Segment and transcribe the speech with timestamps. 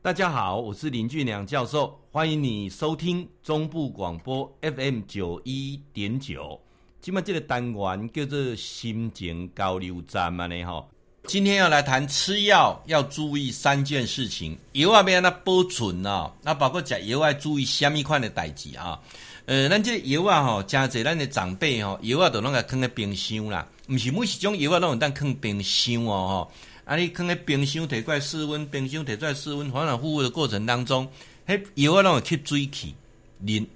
[0.00, 6.58] 大家好，我是林俊良教授，欢迎你收听中部广播 FM 九一点九。
[7.00, 10.88] 今麦这个单元叫做心情交流站嘛呢吼。
[11.24, 18.98] 今天要来谈吃药要注意三件事情，药啊要那保存啊，那包括食药要注意什么款的代志啊？
[19.46, 26.52] 呃，咱这个药啊吼，真侪咱的长辈吼，药啊都拢个放在冰箱啦，毋是每一种药啊拢有当放冰箱哦吼。
[26.88, 26.96] 啊！
[26.96, 31.06] 你放在冰箱提出来室温，冰箱提出来室温，反反复复的过程当中，
[31.46, 32.94] 迄药啊，拢会吸水气，
[33.40, 33.66] 磷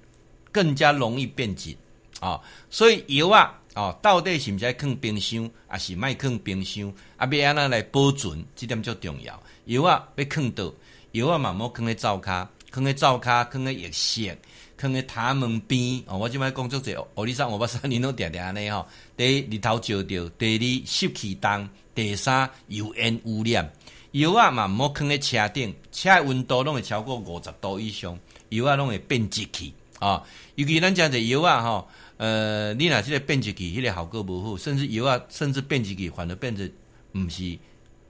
[0.51, 1.77] 更加容易变质
[2.19, 2.41] 啊。
[2.71, 6.91] 所以药啊，哦，到底是毋是爱放冰箱，还是卖放冰箱？
[7.15, 9.39] 啊，要安怎来保存，这点最重要。
[9.65, 10.73] 药啊，要放倒，
[11.11, 14.35] 药啊，嘛莫放在灶骹，放在灶骹，放在浴室，
[14.77, 16.01] 放在头门边。
[16.07, 18.85] 哦，我即摆工作者，哦，你上我把三年拢定定安尼吼。
[19.17, 21.69] 第一，日头照着；第二，湿气重。
[21.95, 23.71] 第三，油烟污染，
[24.13, 28.17] 药啊嘛，莫放在车顶，车的温度拢会超过五十度以上，
[28.49, 30.23] 药啊拢会变质去啊。
[30.55, 31.87] 尤其咱讲这药啊吼，
[32.17, 36.67] 呃，你若即个变质去，迄个效果无好，甚至药啊，甚至变质去，反而变成
[37.11, 37.59] 毋是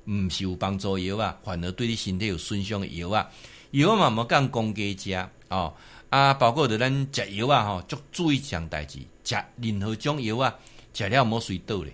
[0.06, 3.30] 毋是有帮助药啊，反而对你身体有损伤的药啊。
[3.72, 5.14] 药啊嘛，莫讲公家食
[5.50, 5.74] 哦，
[6.14, 10.54] 啊，包括着咱食药啊吼，足注意一项代志，食任何种药啊，
[10.94, 11.92] 食了莫随倒咧，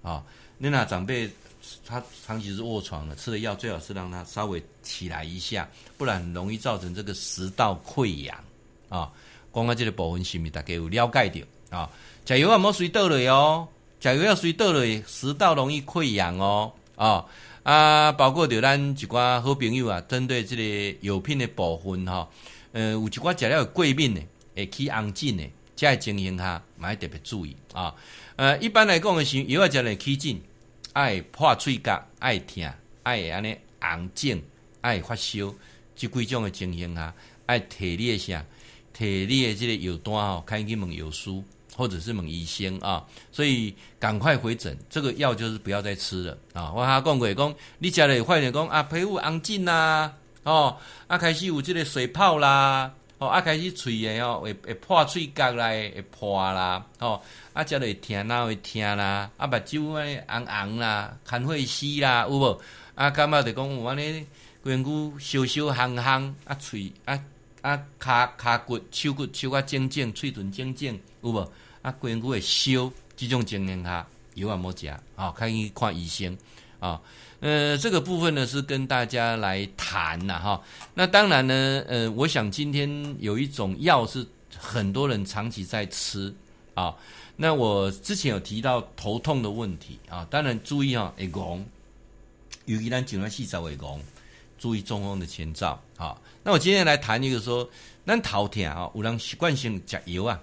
[0.00, 0.22] 啊。
[0.58, 1.28] 你那长辈
[1.84, 8.38] 他长期是卧床的，吃的药最好是让他稍微起来一下，不然容易造成这个食道溃疡
[8.88, 9.10] 啊。
[9.52, 11.90] 讲到这个部分是咪大家有了解到啊？
[12.24, 13.66] 食药啊，莫随倒了哦，
[13.98, 16.72] 食药要随倒了，食道容易溃疡哦。
[16.94, 17.26] 啊
[17.64, 22.28] 啊，包括着咱一寡好朋友啊，针对这个药品的部分哈，
[22.72, 24.22] 呃，有一寡食了过敏的，
[24.54, 25.44] 会起红疹的，
[25.76, 27.94] 这情形下，嘛要特别注意啊。
[28.36, 30.40] 呃，一般来讲的是药啊，食了起疹。
[30.94, 32.68] 爱破嘴角，爱疼，
[33.04, 34.42] 爱安尼红疹，
[34.80, 35.54] 爱发烧，
[35.94, 37.14] 即几种的情形下，
[37.46, 38.44] 爱提你一下，
[38.92, 41.30] 提你的即个药单哦，可以去问药师，
[41.76, 43.06] 或者是问医生啊。
[43.30, 46.72] 所以赶快回诊，这个药就是不要再吃了啊。
[46.72, 50.12] 我哈讲过讲，你食了发现讲啊，皮肤红疹啦，
[50.48, 50.76] 哦，
[51.06, 52.90] 啊开始有这个水泡啦。
[53.18, 57.20] 哦，啊，开始喙诶哦，会会破喙角啦，会破啦，哦，
[57.52, 62.60] 啊，食了会疼啦，会疼啦，啊，目睭诶红红啦，看会死啦，有无？
[62.94, 64.24] 啊，感觉着讲有安尼，
[64.62, 67.20] 规身躯烧烧烘烘，啊，喙啊
[67.62, 71.52] 啊，骹骹骨、手骨、手啊，肿肿，喙唇肿肿，有无？
[71.82, 76.38] 啊，规身躯会烧，这种情形下，药也无食，哦，可以看医生，
[76.80, 77.00] 啊、
[77.40, 80.62] 呃，这个部分呢是跟大家来谈呐，哈。
[80.94, 84.24] 那当然呢，呃，我想今天有一种药是
[84.56, 86.32] 很多人长期在吃
[86.74, 86.94] 啊。
[87.36, 91.66] 那我之前有提到头痛的问题啊，当然注意啊，会红，
[92.66, 94.00] 尤其咱颈端细胞会红，
[94.58, 96.16] 注意中风的前兆啊。
[96.44, 97.68] 那我今天来谈一个说，
[98.06, 100.40] 咱头痛啊，有人习惯性吃药啊，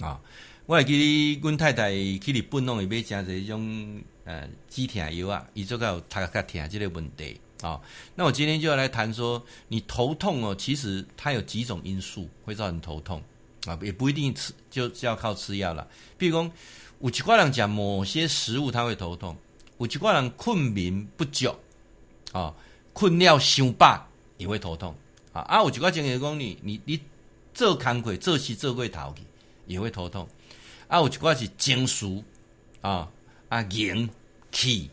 [0.00, 0.20] 啊，
[0.66, 4.02] 我还记得阮太太去日本弄会买这种。
[4.24, 7.80] 呃，止痛药啊，伊做个有头壳痛这个问题啊、
[8.16, 13.22] 那我今天就要来谈说，你头痛哦，其实它有几种因素会造成头痛
[13.66, 15.86] 啊，也不一定吃就是要靠吃药了。
[16.18, 16.50] 比如讲，
[17.00, 19.36] 有一挂人讲某些食物他会头痛，
[19.78, 21.56] 有一挂人困眠不久
[22.32, 22.52] 啊、
[22.92, 24.08] 困了伤饱
[24.38, 24.92] 也会头痛
[25.32, 25.42] 啊。
[25.42, 27.00] 啊，有一挂情形讲你你你
[27.54, 29.22] 做工课做事做过头去
[29.66, 30.28] 也会头痛
[30.88, 30.98] 啊。
[30.98, 32.24] 有一挂是情绪
[32.80, 33.08] 啊。
[33.52, 34.08] 啊，凝
[34.50, 34.88] 气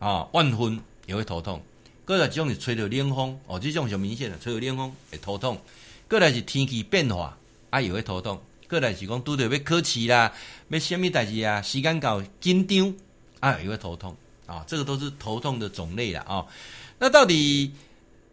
[0.00, 1.62] 啊，万分也会头痛。
[2.04, 5.56] 过来这种是吹到冷风哦，这种就明显的，吹到冷风会头痛。
[6.08, 7.38] 过来是天气变化
[7.70, 8.42] 啊，也会头痛。
[8.68, 10.32] 过来是讲拄着要考试啦，
[10.70, 12.92] 要什么代志啊，时间到紧张
[13.38, 14.64] 啊，也会头痛啊。
[14.66, 16.44] 这个都是头痛的种类了啊。
[16.98, 17.72] 那到底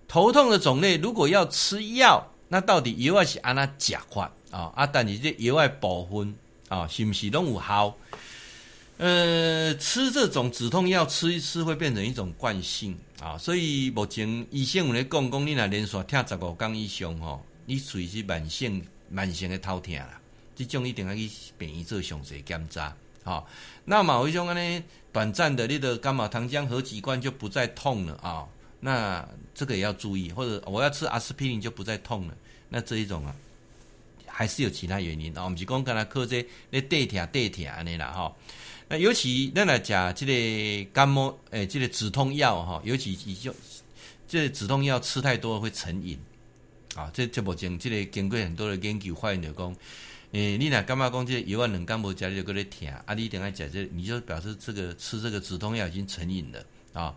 [0.08, 4.74] 头痛的种类，如果要吃药，那到底药是按哪食法啊？
[4.76, 6.36] 啊，但是这药的部分
[6.68, 7.96] 啊，是不是拢有效？
[8.98, 12.98] 呃，吃这种止痛药吃一吃会变成一种惯性。
[13.20, 20.20] 啊，所以目前医生有咧讲讲，你若连续听十五天以上吼，你属于是慢性慢性的头痛啦，
[20.56, 22.96] 这种一定要去病院做详细检查。
[23.24, 23.48] 好，
[23.86, 28.16] 那么有一种安尼短暂的，你的甘草糖浆喝几罐就不再痛了。
[28.18, 28.48] 啊，
[28.80, 32.38] 那这个也要注意，或者我要吃阿司匹林就不再痛了，
[32.70, 33.36] 那这一种啊，
[34.28, 35.36] 还是有其他原因。
[35.38, 38.32] 啊，我们是讲刚才靠这那对疼对疼安尼啦哈。
[38.90, 43.54] 那尤其咱来讲这个感冒，诶、欸，这个止痛药哈，尤其以就
[44.28, 46.18] 这个止痛药吃太多会成瘾
[46.96, 47.12] 啊。
[47.14, 49.76] 这这目前这个经过很多的研究发现，就讲，
[50.32, 56.64] 诶，你若感觉讲这个药啊两感冒食你就搁咧疼，啊，你一定要食这个，你就表示这个吃这个止痛药已经成瘾了
[56.94, 57.14] 啊。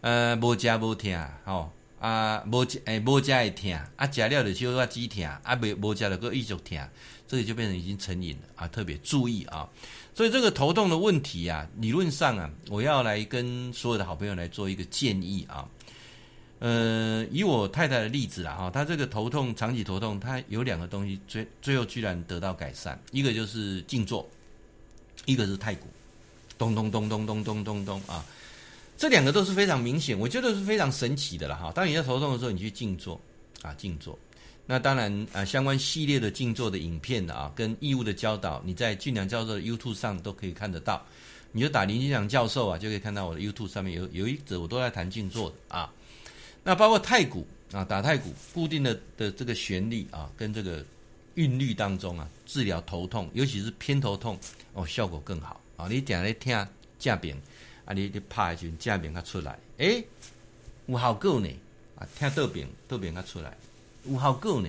[0.00, 6.88] 呃，无食无疼，吼，啊，无食诶，无食会痛，啊，食了就小可止痛，啊，没无食了搁继续痛，
[7.28, 8.66] 这个就变成已经成瘾了啊！
[8.66, 9.68] 特别注意啊！
[10.12, 15.68] 所以这个头痛的问题啊，理论上啊，我要来跟所有的好朋友来做一个建议啊。
[16.58, 24.28] 呃，以我太太的例子啦，哈，她这个头痛，长期头痛，她有两个东西，最最后居然得到改善，一个就是静坐，
[25.24, 25.86] 一个是太鼓，
[26.58, 28.26] 咚咚咚咚咚咚咚咚啊。
[29.02, 31.72] 这两个都是非常明显，我觉得是非常神奇的了哈。
[31.72, 33.20] 当你在头痛的时候，你去静坐
[33.60, 34.16] 啊，静坐。
[34.64, 41.04] 那当然啊，相关系列的静坐的影片啊，跟义务的教导，你在俊良教授的 YouTube 上都可以看得到。
[41.50, 45.92] 你就打林俊良教授啊，就可以看到我的 YouTube 上面有有一则我都在谈静坐的啊。
[46.62, 50.86] 那包括太鼓啊，打太鼓，固定的的这个旋律啊，跟这个
[51.34, 54.38] 韵律当中啊，治疗头痛，尤其是偏头痛
[54.74, 55.88] 哦，效果更好啊。
[55.88, 56.56] 你点来听
[57.00, 57.36] 这边。
[57.84, 57.92] 啊！
[57.94, 60.04] 你你拍就正面较出来，诶、
[60.86, 61.48] 有效果呢。
[61.98, 63.56] 啊，听倒边倒边较出来，
[64.04, 64.68] 有效果呢。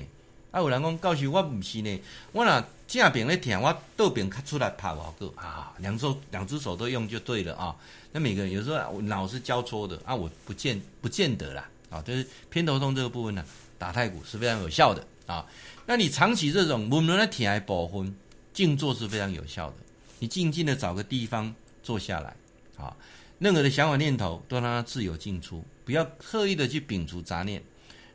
[0.51, 2.01] 啊，有人讲教授，我唔是呢。
[2.31, 5.73] 我若正边咧听，我倒边较出来拍有效果啊。
[5.79, 7.75] 两手两只手都用就对了啊。
[8.11, 11.69] 那每个人有时候脑是交错的啊，我不见不见得啦。
[11.89, 13.45] 啊，就是偏头痛这个部分呢，
[13.77, 15.45] 打太鼓是非常有效的啊。
[15.85, 18.15] 那你长期这种无论在听还保分，
[18.53, 19.75] 静坐是非常有效的。
[20.19, 22.35] 你静静的找个地方坐下来。
[22.77, 22.95] 啊，
[23.39, 27.61] 任何的想法念头都让它自由进出，不要刻意的去摒除杂念。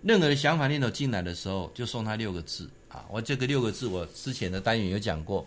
[0.02, 3.05] 任何的想法念头进来的时候，就送他六个字啊！
[3.10, 5.44] 我这个六个字，我之前的单元有讲过，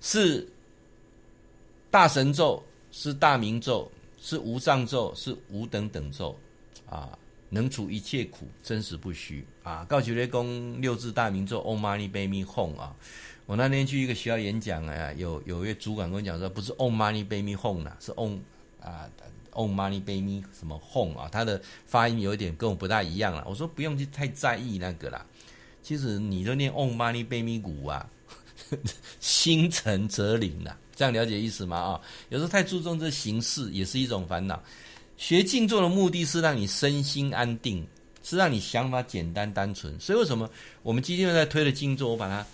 [0.00, 0.48] 是
[1.90, 6.34] 大神咒，是大明咒，是无上咒，是无等等咒
[6.88, 7.16] 啊，
[7.50, 9.84] 能除一切苦，真实不虚啊！
[9.88, 12.94] 告诉雷公六字大明咒，Om Mani Padme Hum 啊。
[13.46, 18.38] 我那天去一个学校演讲啊，有有一位主管跟我讲说，不是 Om Mani Padme Hum 啦，是 Om
[18.82, 19.08] 啊
[19.52, 23.42] Om Mani Padme 什么 Hum 啊，他的发音有一点跟我不大一样了。
[23.48, 25.24] 我说不用去太在意那个啦，
[25.82, 28.06] 其实你都念 Om Mani Padme 古啊，
[29.18, 31.78] 心诚则灵啦，这样了解意思吗？
[31.78, 34.62] 啊，有时候太注重这形式也是一种烦恼。
[35.18, 37.86] 学静坐的目的是让你身心安定，
[38.22, 40.00] 是让你想法简单单纯。
[40.00, 40.48] 所以为什么
[40.82, 42.46] 我们今天在推的静坐，我把它。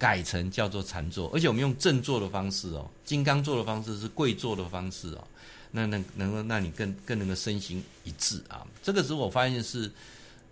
[0.00, 5.22] 改成叫做禅坐，而且我们用正坐的方式哦，金刚坐的方式是跪坐的方式哦，
[5.70, 8.66] 那能能够让你更更能够身心一致啊。
[8.82, 9.92] 这个时候我发现是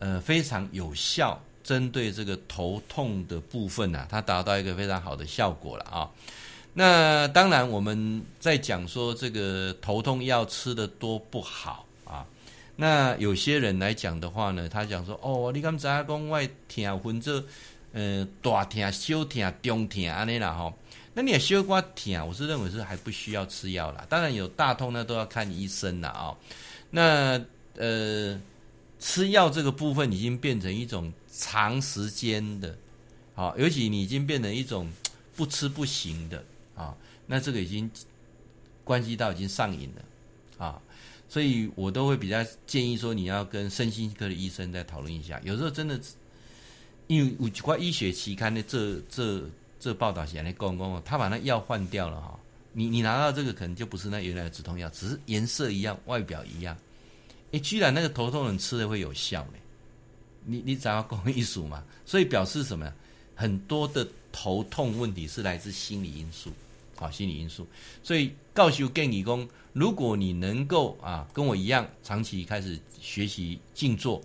[0.00, 6.10] 呃非常有效，针对这个头痛的部分啊，它达到一个非常好的效果了啊。
[6.74, 12.26] 那当然我们在讲说这个头痛药吃得多不好啊。
[12.76, 17.44] 那有些人来讲的话呢，他讲说哦，你刚才讲外听分这。
[17.90, 20.74] 呃，大痛、小痛、中痛安尼啦吼，
[21.14, 24.04] 那你也小刮痛，我是认为是还不需要吃药啦。
[24.10, 26.36] 当然有大痛呢，都要看医生啦啊。
[26.90, 27.42] 那
[27.76, 28.38] 呃，
[29.00, 32.76] 吃药这个部分已经变成一种长时间的，
[33.34, 34.86] 好，尤其你已经变成一种
[35.34, 36.44] 不吃不行的
[36.78, 36.96] 啊。
[37.26, 37.90] 那这个已经
[38.84, 40.80] 关系到已经上瘾了啊，
[41.28, 45.40] 所以我都会比较建议说，你要跟身心科的医生再讨论一下。
[45.44, 46.00] 有时候真的。
[47.10, 49.42] 因为有几块医学期刊的这这
[49.80, 52.38] 这报道写来讲讲，他把那药换掉了哈，
[52.74, 56.76] 你你拿到这个可能就不是那原来的止痛药，只是颜色一样，外表一样。
[57.52, 59.54] 诶，居然那个头痛人吃了会有效呢？
[60.44, 61.82] 你你找到公益数嘛？
[62.04, 62.92] 所以表示什么？
[63.34, 66.52] 很多的头痛问题是来自心理因素，
[66.98, 67.66] 啊，心理因素。
[68.02, 74.20] 所以告诉建议工，如果你能够啊跟我一样长期开始学习静坐，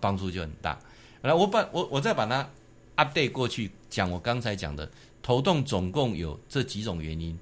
[0.00, 0.78] 帮助就很大。
[1.22, 2.48] 来，我把我我再把它
[2.96, 4.90] update 过去，讲我刚才讲的
[5.22, 7.38] 头痛总共有这几种原因，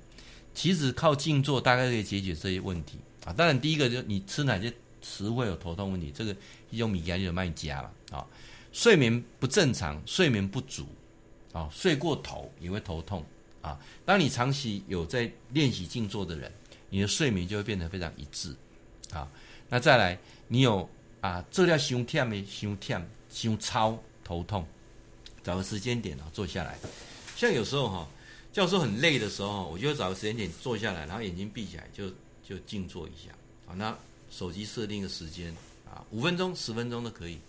[0.55, 3.33] 其实靠静坐大概可以解决这些问题啊。
[3.33, 4.73] 当然，第一个就是你吃哪些
[5.03, 6.35] 食会有头痛问题，这个
[6.71, 8.26] 一种米加就卖家了啊。
[8.73, 10.87] 睡眠不正常，睡眠不足
[11.53, 13.25] 啊，睡过头也会头痛
[13.64, 13.80] 啊。
[14.04, 16.52] 当你长期有在练习静坐的人，
[16.90, 18.54] 你的睡眠就会变得非常一致
[19.12, 19.26] 啊。
[19.68, 20.88] 那再来，你有
[21.21, 23.02] 啊，这叫胸痛没胸痛。
[23.35, 24.64] 胸超头痛，
[25.42, 26.78] 找个时间点啊，坐下来。
[27.35, 28.09] 像有时候哈，
[28.52, 32.09] 教授很累的时候，我就找个时间点坐下来，然后眼睛闭起来，就
[32.49, 33.33] 就静坐一下
[33.66, 33.75] 啊。
[33.75, 33.92] 那
[34.30, 35.52] 手机设定个时间
[35.85, 37.40] 啊，五分钟、十分钟都可以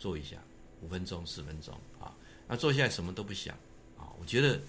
[0.00, 0.36] 坐一下，
[0.80, 2.12] 五分钟、十分钟啊。
[2.48, 3.54] 那坐下来什么都不想
[3.96, 4.60] 啊，我觉得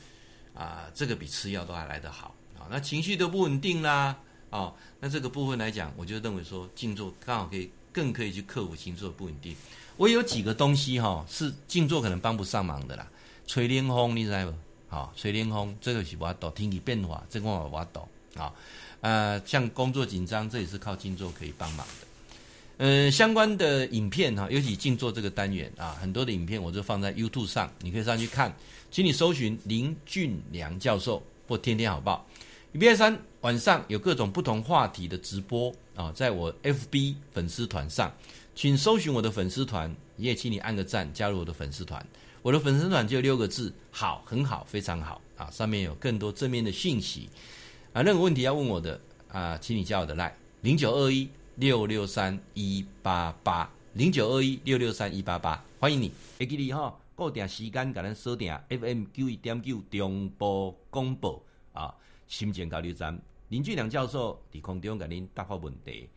[0.54, 2.68] 啊，这个比吃药都还来得好啊。
[2.70, 4.16] 那情绪都不稳定啦
[4.50, 9.56] 啊，那这个部分来讲，我就认为说静坐刚好可以更可以去克服情绪的不稳定。
[9.98, 13.08] 我有几个东西哈，是静坐可能帮不上忙的啦。
[13.48, 14.54] 吹冷风，你知道不？
[14.88, 18.54] 好，吹冷风，这个是我抖天气变化，这个我我抖啊。
[19.02, 22.08] 呃，像工作紧张，这也是靠静坐可以帮忙的。
[22.82, 28.52] 呃，相关的影片哈，尤其静坐这个单元啊，很多的影片我就放在 YouTube 上，你可以上去看，
[28.90, 32.26] 请你搜寻林俊良教授或天天好报。
[32.72, 38.12] 礼拜三晚上有各种不同话题的直播啊，在我 FB 粉丝团上，
[38.56, 42.04] 请搜寻我的粉丝团，也请你按个赞，加入我的粉丝团。
[42.42, 47.30] 我的粉丝团就六个字，好，很好，非常好啊，上面有更多正面的信息
[47.94, 51.30] 啊，任何问题要问我的啊，请你加我的 Line 零九二一。
[51.56, 56.12] 六六三一八八零九二一六六三一八八，欢迎你。
[56.40, 61.44] 会记得哈，固定时间，甲咱锁定 FM 九一点九中波广播
[61.74, 61.94] 啊，
[62.28, 66.08] 心情交流站林俊良教授伫空中甲您答复问题。